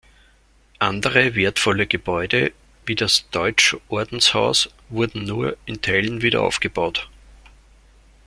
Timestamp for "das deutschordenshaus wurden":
2.95-5.25